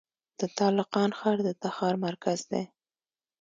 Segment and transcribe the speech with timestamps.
[0.39, 2.63] د تالقان ښار د تخار مرکز دی